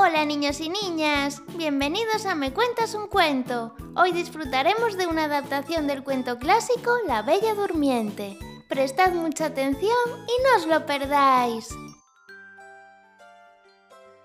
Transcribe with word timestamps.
Hola 0.00 0.24
niños 0.24 0.60
y 0.60 0.68
niñas, 0.68 1.42
bienvenidos 1.56 2.24
a 2.24 2.36
Me 2.36 2.52
Cuentas 2.52 2.94
un 2.94 3.08
Cuento. 3.08 3.74
Hoy 3.96 4.12
disfrutaremos 4.12 4.96
de 4.96 5.08
una 5.08 5.24
adaptación 5.24 5.88
del 5.88 6.04
cuento 6.04 6.38
clásico 6.38 6.92
La 7.08 7.22
Bella 7.22 7.52
Durmiente. 7.54 8.38
Prestad 8.68 9.10
mucha 9.10 9.46
atención 9.46 9.96
y 10.06 10.42
no 10.44 10.56
os 10.56 10.66
lo 10.68 10.86
perdáis. 10.86 11.68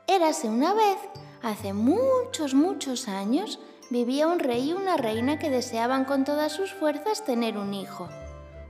Érase 0.06 0.48
una 0.48 0.76
vez, 0.76 1.00
hace 1.42 1.74
muchos, 1.74 2.54
muchos 2.54 3.08
años, 3.08 3.60
vivía 3.90 4.28
un 4.28 4.38
rey 4.38 4.70
y 4.70 4.74
una 4.74 4.96
reina 4.96 5.40
que 5.40 5.50
deseaban 5.50 6.06
con 6.06 6.24
todas 6.24 6.52
sus 6.52 6.72
fuerzas 6.72 7.26
tener 7.26 7.58
un 7.58 7.74
hijo. 7.74 8.10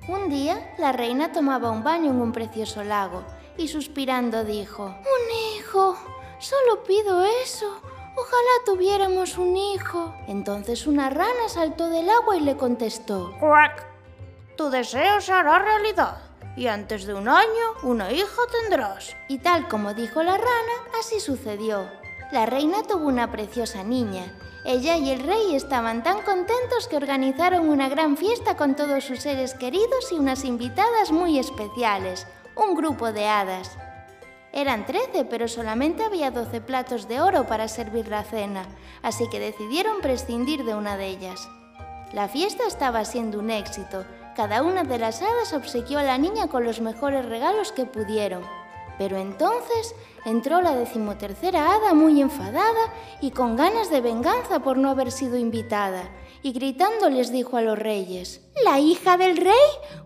Un 0.08 0.30
día, 0.30 0.74
la 0.78 0.94
reina 0.94 1.34
tomaba 1.34 1.70
un 1.70 1.84
baño 1.84 2.12
en 2.12 2.22
un 2.22 2.32
precioso 2.32 2.82
lago 2.82 3.26
y 3.58 3.68
suspirando 3.68 4.46
dijo, 4.46 4.86
Un 4.86 5.58
hijo, 5.58 5.98
solo 6.40 6.84
pido 6.84 7.24
eso. 7.24 7.80
Ojalá 8.16 8.66
tuviéramos 8.66 9.38
un 9.38 9.58
hijo. 9.58 10.14
Entonces 10.28 10.88
una 10.88 11.10
rana 11.10 11.50
saltó 11.50 11.90
del 11.90 12.10
agua 12.10 12.38
y 12.38 12.42
le 12.42 12.58
contestó, 12.58 13.36
¡Cuac! 13.40 13.86
Tu 14.56 14.70
deseo 14.70 15.20
se 15.20 15.34
hará 15.34 15.60
realidad 15.60 16.34
y 16.56 16.68
antes 16.68 17.06
de 17.06 17.14
un 17.14 17.28
año 17.28 17.66
una 17.84 18.12
hija 18.12 18.42
tendrás. 18.52 19.16
Y 19.28 19.40
tal 19.40 19.68
como 19.68 19.94
dijo 19.94 20.24
la 20.24 20.38
rana, 20.38 20.74
así 21.00 21.20
sucedió. 21.20 21.88
La 22.32 22.46
reina 22.46 22.84
tuvo 22.84 23.08
una 23.08 23.32
preciosa 23.32 23.84
niña. 23.84 24.40
Ella 24.66 24.96
y 24.98 25.10
el 25.10 25.24
rey 25.24 25.56
estaban 25.56 26.04
tan 26.04 26.22
contentos 26.22 26.88
que 26.88 26.96
organizaron 26.96 27.68
una 27.70 27.90
gran 27.90 28.16
fiesta 28.16 28.56
con 28.56 28.76
todos 28.76 29.04
sus 29.04 29.20
seres 29.20 29.54
queridos 29.56 30.12
y 30.12 30.16
unas 30.16 30.46
invitadas 30.46 31.12
muy 31.12 31.38
especiales, 31.38 32.28
un 32.56 32.76
grupo 32.76 33.12
de 33.12 33.28
hadas. 33.28 33.78
Eran 34.56 34.86
trece, 34.86 35.26
pero 35.26 35.48
solamente 35.48 36.04
había 36.04 36.30
doce 36.30 36.62
platos 36.62 37.08
de 37.08 37.20
oro 37.20 37.48
para 37.48 37.68
servir 37.68 38.08
la 38.08 38.24
cena, 38.24 38.68
así 39.02 39.28
que 39.32 39.40
decidieron 39.40 40.00
prescindir 40.00 40.64
de 40.64 40.76
una 40.76 40.96
de 40.96 41.08
ellas. 41.08 41.50
La 42.14 42.28
fiesta 42.28 42.64
estaba 42.68 43.04
siendo 43.04 43.40
un 43.40 43.50
éxito. 43.50 44.06
Cada 44.36 44.62
una 44.62 44.84
de 44.84 45.00
las 45.00 45.24
hadas 45.24 45.54
obsequió 45.54 45.98
a 45.98 46.04
la 46.04 46.20
niña 46.20 46.48
con 46.48 46.64
los 46.64 46.82
mejores 46.82 47.26
regalos 47.26 47.72
que 47.72 47.86
pudieron. 47.86 48.44
Pero 48.98 49.18
entonces 49.18 49.96
entró 50.26 50.62
la 50.62 50.76
decimotercera 50.76 51.74
hada 51.74 51.94
muy 51.94 52.22
enfadada 52.22 52.94
y 53.22 53.32
con 53.32 53.56
ganas 53.56 53.90
de 53.90 54.02
venganza 54.02 54.60
por 54.60 54.78
no 54.78 54.90
haber 54.90 55.12
sido 55.12 55.38
invitada, 55.38 56.10
y 56.42 56.52
gritando 56.52 57.10
les 57.10 57.32
dijo 57.32 57.58
a 57.58 57.62
los 57.62 57.80
reyes, 57.80 58.42
La 58.64 58.80
hija 58.80 59.18
del 59.18 59.38
rey, 59.38 59.54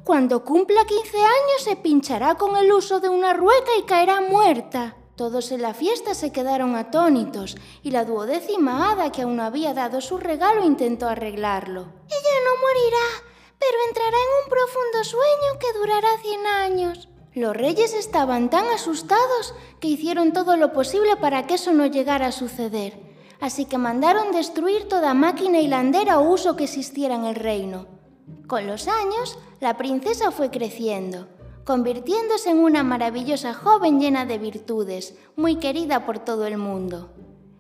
cuando 0.04 0.44
cumpla 0.44 0.86
15 0.86 1.18
años, 1.18 1.64
se 1.64 1.76
pinchará 1.76 2.36
con 2.36 2.56
el 2.56 2.72
uso 2.72 3.00
de 3.00 3.10
una 3.10 3.34
rueca 3.34 3.72
y 3.80 3.84
caerá 3.84 4.22
muerta. 4.22 4.96
Todos 5.16 5.52
en 5.52 5.64
la 5.64 5.74
fiesta 5.74 6.14
se 6.14 6.32
quedaron 6.32 6.76
atónitos 6.76 7.58
y 7.82 7.90
la 7.90 8.06
duodécima 8.06 8.92
hada 8.92 9.12
que 9.12 9.24
aún 9.24 9.40
había 9.40 9.74
dado 9.74 10.00
su 10.00 10.20
regalo 10.20 10.64
intentó 10.64 11.08
arreglarlo. 11.08 11.82
Ella 11.82 12.36
no 12.46 12.62
morirá, 12.62 13.28
pero 13.58 13.78
entrará 13.88 14.16
en 14.16 14.44
un 14.44 14.50
profundo 14.50 15.04
sueño 15.04 15.60
que 15.60 15.80
durará 15.80 16.08
100 16.22 16.46
años. 16.46 17.10
Los 17.38 17.56
reyes 17.56 17.94
estaban 17.94 18.50
tan 18.50 18.66
asustados 18.66 19.54
que 19.80 19.88
hicieron 19.88 20.34
todo 20.34 20.58
lo 20.58 20.74
posible 20.74 21.16
para 21.16 21.48
que 21.48 21.54
eso 21.54 21.72
no 21.72 21.86
llegara 21.86 22.28
a 22.28 22.32
suceder 22.32 23.08
así 23.40 23.66
que 23.66 23.78
mandaron 23.78 24.32
destruir 24.32 24.88
toda 24.88 25.14
máquina 25.14 25.60
hilandera 25.60 26.20
o 26.20 26.30
uso 26.30 26.56
que 26.56 26.64
existiera 26.64 27.16
en 27.16 27.26
el 27.26 27.36
reino. 27.36 27.86
Con 28.48 28.68
los 28.68 28.88
años, 28.88 29.38
la 29.60 29.78
princesa 29.78 30.32
fue 30.32 30.50
creciendo, 30.50 31.28
convirtiéndose 31.64 32.50
en 32.50 32.60
una 32.60 32.84
maravillosa 32.84 33.54
joven 33.54 34.00
llena 34.00 34.26
de 34.26 34.38
virtudes, 34.38 35.16
muy 35.36 35.58
querida 35.58 36.06
por 36.06 36.20
todo 36.20 36.48
el 36.48 36.58
mundo. 36.58 37.12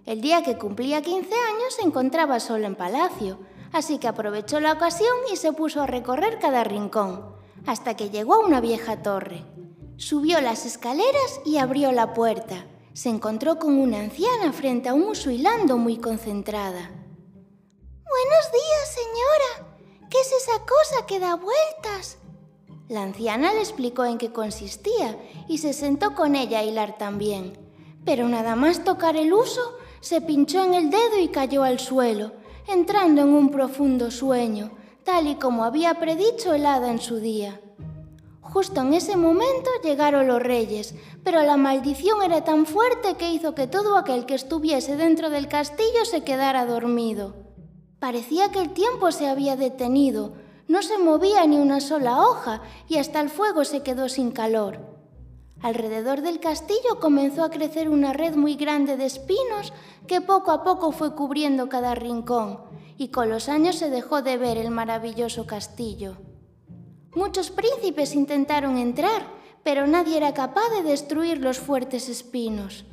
El 0.06 0.22
día 0.22 0.44
que 0.44 0.58
cumplía 0.58 1.02
15 1.02 1.28
años 1.28 1.75
se 1.75 1.84
encontraba 1.84 2.40
sola 2.40 2.68
en 2.68 2.75
palacio, 2.75 3.40
así 3.74 3.97
que 3.97 4.07
aprovechó 4.07 4.59
la 4.59 4.74
ocasión 4.74 5.16
y 5.31 5.35
se 5.35 5.51
puso 5.51 5.81
a 5.81 5.88
recorrer 5.88 6.40
cada 6.40 6.63
rincón, 6.63 7.35
hasta 7.66 7.96
que 7.96 8.09
llegó 8.09 8.35
a 8.35 8.46
una 8.46 8.62
vieja 8.62 9.03
torre. 9.03 9.44
Subió 9.97 10.41
las 10.41 10.66
escaleras 10.66 11.41
y 11.46 11.58
abrió 11.58 11.91
la 11.91 12.13
puerta 12.13 12.66
se 12.97 13.09
encontró 13.09 13.59
con 13.59 13.78
una 13.78 14.00
anciana 14.00 14.52
frente 14.52 14.90
a 14.90 14.96
un 14.96 15.03
uso 15.03 15.30
hilando 15.30 15.78
muy 15.78 15.97
concentrada. 15.97 16.90
Buenos 18.09 18.52
días, 18.52 18.96
señora. 18.96 19.78
¿Qué 20.09 20.19
es 20.19 20.31
esa 20.31 20.66
cosa 20.66 21.06
que 21.06 21.19
da 21.19 21.36
vueltas? 21.36 22.18
La 22.88 23.03
anciana 23.03 23.53
le 23.53 23.59
explicó 23.59 24.03
en 24.03 24.18
qué 24.18 24.34
consistía 24.34 25.16
y 25.47 25.59
se 25.59 25.74
sentó 25.74 26.16
con 26.16 26.36
ella 26.36 26.57
a 26.57 26.63
hilar 26.63 26.97
también. 26.97 27.53
Pero 28.03 28.28
nada 28.28 28.56
más 28.56 28.84
tocar 28.84 29.16
el 29.16 29.31
uso, 29.31 29.78
se 30.00 30.19
pinchó 30.19 30.63
en 30.63 30.74
el 30.74 30.90
dedo 30.90 31.19
y 31.22 31.28
cayó 31.28 31.62
al 31.62 31.78
suelo, 31.78 32.31
entrando 32.68 33.22
en 33.22 33.30
un 33.30 33.52
profundo 33.52 34.09
sueño, 34.09 34.72
tal 35.03 35.28
y 35.28 35.36
como 35.36 35.66
había 35.66 36.00
predicho 36.00 36.56
el 36.56 36.66
hada 36.66 36.90
en 36.90 37.00
su 37.00 37.18
día. 37.18 37.62
Justo 38.53 38.81
en 38.81 38.94
ese 38.94 39.18
momento 39.18 39.69
llegaron 39.84 40.28
los 40.28 40.41
reyes, 40.41 40.96
pero 41.24 41.44
la 41.44 41.58
maldición 41.58 42.24
era 42.24 42.44
tan 42.44 42.66
fuerte 42.66 43.16
que 43.16 43.31
hizo 43.31 43.53
que 43.53 43.68
todo 43.68 43.97
aquel 43.97 44.25
que 44.25 44.35
estuviese 44.35 44.96
dentro 44.96 45.30
del 45.30 45.47
castillo 45.47 46.06
se 46.06 46.24
quedara 46.24 46.66
dormido. 46.66 47.36
Parecía 48.00 48.50
que 48.50 48.59
el 48.59 48.74
tiempo 48.74 49.12
se 49.12 49.28
había 49.28 49.56
detenido, 49.56 50.34
no 50.68 50.81
se 50.81 50.97
movía 50.97 51.46
ni 51.46 51.57
una 51.57 51.81
sola 51.81 52.22
hoja 52.22 52.62
y 52.88 52.97
hasta 52.97 53.19
el 53.19 53.30
fuego 53.30 53.66
se 53.66 53.84
quedó 53.84 54.07
sin 54.07 54.31
calor. 54.31 54.80
Alrededor 55.62 56.22
del 56.22 56.40
castillo 56.40 57.00
comenzó 57.00 57.44
a 57.44 57.50
crecer 57.50 57.90
una 57.90 58.13
red 58.13 58.36
muy 58.36 58.56
grande 58.56 58.96
de 58.96 59.06
espinos 59.06 59.74
que 60.06 60.22
poco 60.22 60.52
a 60.52 60.63
poco 60.63 60.91
fue 60.91 61.16
cubriendo 61.16 61.68
cada 61.68 61.96
rincón, 61.96 62.59
y 62.97 63.09
con 63.09 63.30
los 63.30 63.50
años 63.50 63.75
se 63.75 63.90
dejó 63.90 64.22
de 64.22 64.38
ver 64.38 64.57
el 64.57 64.72
maravilloso 64.72 65.47
castillo. 65.47 66.18
Muchos 67.17 67.50
príncipes 67.50 68.13
intentaron 68.13 68.78
entrar, 68.78 69.23
pero 69.63 69.88
nadie 69.88 70.17
era 70.17 70.35
capaz 70.35 70.69
de 70.69 70.83
destruir 70.83 71.39
los 71.39 71.57
fuertes 71.57 72.09
espinos. 72.09 72.85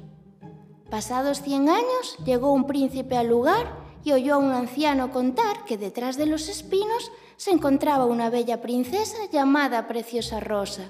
Pasados 0.88 1.42
cien 1.42 1.68
años, 1.68 2.16
llegó 2.24 2.50
un 2.54 2.66
príncipe 2.66 3.18
al 3.18 3.28
lugar 3.28 3.76
y 4.02 4.12
oyó 4.12 4.36
a 4.36 4.38
un 4.38 4.50
anciano 4.52 5.12
contar 5.12 5.66
que 5.66 5.76
detrás 5.76 6.16
de 6.16 6.24
los 6.24 6.48
espinos 6.48 7.12
se 7.36 7.50
encontraba 7.50 8.06
una 8.06 8.30
bella 8.30 8.62
princesa 8.62 9.18
llamada 9.30 9.86
Preciosa 9.88 10.40
Rosa, 10.40 10.88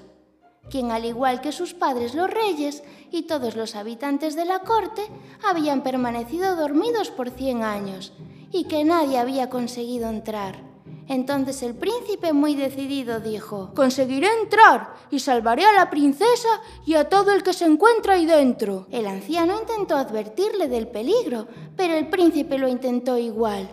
quien 0.69 0.91
al 0.91 1.03
igual 1.03 1.41
que 1.41 1.51
sus 1.51 1.73
padres 1.73 2.15
los 2.15 2.31
reyes 2.31 2.83
y 3.11 3.23
todos 3.23 3.57
los 3.57 3.75
habitantes 3.75 4.37
de 4.37 4.45
la 4.45 4.59
corte 4.59 5.01
habían 5.45 5.83
permanecido 5.83 6.55
dormidos 6.55 7.11
por 7.11 7.31
cien 7.31 7.63
años 7.63 8.13
y 8.53 8.63
que 8.63 8.85
nadie 8.85 9.17
había 9.17 9.49
conseguido 9.49 10.07
entrar. 10.07 10.74
Entonces 11.07 11.61
el 11.61 11.75
príncipe 11.75 12.33
muy 12.33 12.55
decidido 12.55 13.19
dijo, 13.19 13.71
Conseguiré 13.75 14.27
entrar 14.41 14.95
y 15.11 15.19
salvaré 15.19 15.63
a 15.65 15.73
la 15.73 15.89
princesa 15.89 16.49
y 16.85 16.95
a 16.95 17.09
todo 17.09 17.31
el 17.31 17.43
que 17.43 17.53
se 17.53 17.65
encuentra 17.65 18.13
ahí 18.13 18.25
dentro. 18.25 18.87
El 18.89 19.05
anciano 19.05 19.59
intentó 19.59 19.95
advertirle 19.97 20.67
del 20.67 20.87
peligro, 20.87 21.47
pero 21.75 21.93
el 21.93 22.09
príncipe 22.09 22.57
lo 22.57 22.67
intentó 22.67 23.17
igual. 23.17 23.69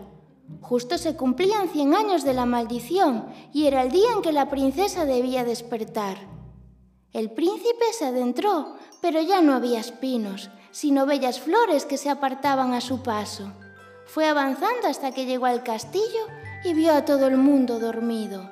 Justo 0.61 0.99
se 0.99 1.17
cumplían 1.17 1.71
cien 1.71 1.95
años 1.95 2.23
de 2.25 2.35
la 2.35 2.45
maldición 2.45 3.27
y 3.53 3.67
era 3.67 3.83
el 3.83 3.91
día 3.91 4.13
en 4.15 4.21
que 4.21 4.33
la 4.33 4.51
princesa 4.51 5.07
debía 5.07 5.45
despertar. 5.45 6.19
El 7.13 7.31
príncipe 7.31 7.93
se 7.93 8.07
adentró, 8.07 8.77
pero 9.01 9.21
ya 9.23 9.41
no 9.41 9.55
había 9.55 9.81
espinos, 9.81 10.51
sino 10.71 11.07
bellas 11.07 11.41
flores 11.41 11.87
que 11.87 11.97
se 11.97 12.11
apartaban 12.11 12.75
a 12.75 12.81
su 12.83 13.03
paso. 13.03 13.53
Fue 14.07 14.27
avanzando 14.27 14.89
hasta 14.89 15.13
que 15.13 15.25
llegó 15.25 15.47
al 15.47 15.63
castillo 15.63 16.27
y 16.65 16.75
vio 16.75 16.95
a 16.95 17.05
todo 17.05 17.27
el 17.27 17.37
mundo 17.37 17.79
dormido. 17.79 18.49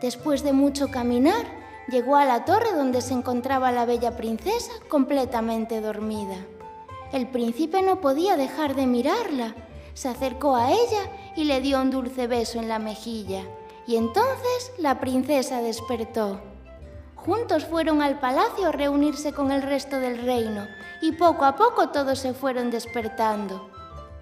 Después 0.00 0.42
de 0.42 0.52
mucho 0.52 0.88
caminar, 0.88 1.46
llegó 1.88 2.16
a 2.16 2.24
la 2.24 2.44
torre 2.44 2.72
donde 2.72 3.00
se 3.00 3.14
encontraba 3.14 3.72
la 3.72 3.84
bella 3.86 4.16
princesa 4.16 4.72
completamente 4.88 5.80
dormida. 5.80 6.36
El 7.12 7.28
príncipe 7.28 7.82
no 7.82 8.00
podía 8.00 8.36
dejar 8.36 8.74
de 8.74 8.86
mirarla. 8.86 9.54
Se 9.94 10.08
acercó 10.08 10.56
a 10.56 10.72
ella 10.72 11.10
y 11.36 11.44
le 11.44 11.60
dio 11.60 11.80
un 11.80 11.90
dulce 11.90 12.26
beso 12.26 12.58
en 12.58 12.68
la 12.68 12.78
mejilla. 12.78 13.42
Y 13.86 13.96
entonces 13.96 14.72
la 14.78 15.00
princesa 15.00 15.62
despertó. 15.62 16.40
Juntos 17.14 17.64
fueron 17.64 18.02
al 18.02 18.20
palacio 18.20 18.68
a 18.68 18.72
reunirse 18.72 19.32
con 19.32 19.50
el 19.50 19.62
resto 19.62 19.98
del 19.98 20.22
reino 20.22 20.66
y 21.00 21.12
poco 21.12 21.44
a 21.44 21.56
poco 21.56 21.88
todos 21.88 22.18
se 22.18 22.34
fueron 22.34 22.70
despertando. 22.70 23.70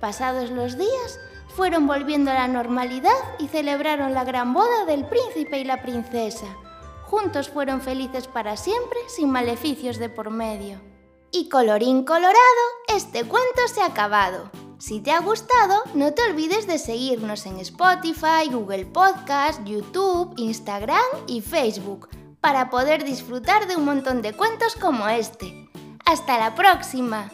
Pasados 0.01 0.51
los 0.51 0.77
días, 0.77 1.19
fueron 1.55 1.87
volviendo 1.87 2.31
a 2.31 2.35
la 2.35 2.49
normalidad 2.49 3.17
y 3.39 3.49
celebraron 3.49 4.13
la 4.13 4.25
gran 4.25 4.53
boda 4.53 4.85
del 4.87 5.07
príncipe 5.07 5.59
y 5.59 5.65
la 5.65 5.83
princesa. 5.83 6.47
Juntos 7.05 7.49
fueron 7.49 7.81
felices 7.81 8.27
para 8.27 8.57
siempre, 8.57 8.99
sin 9.09 9.31
maleficios 9.31 9.99
de 9.99 10.09
por 10.09 10.31
medio. 10.31 10.81
Y 11.31 11.49
colorín 11.49 12.05
colorado, 12.05 12.35
este 12.89 13.25
cuento 13.25 13.69
se 13.73 13.83
ha 13.83 13.87
acabado. 13.87 14.51
Si 14.79 15.01
te 15.01 15.13
ha 15.13 15.21
gustado, 15.21 15.83
no 15.95 16.13
te 16.13 16.23
olvides 16.23 16.67
de 16.67 16.79
seguirnos 16.79 17.47
en 17.47 17.59
Spotify, 17.59 18.51
Google 18.51 18.87
Podcast, 18.87 19.65
YouTube, 19.65 20.35
Instagram 20.37 21.01
y 21.27 21.41
Facebook 21.41 22.09
para 22.41 22.69
poder 22.69 23.05
disfrutar 23.05 23.67
de 23.67 23.77
un 23.77 23.87
montón 23.87 24.21
de 24.21 24.35
cuentos 24.35 24.77
como 24.77 25.09
este. 25.09 25.71
¡Hasta 26.05 26.39
la 26.39 26.55
próxima! 26.55 27.31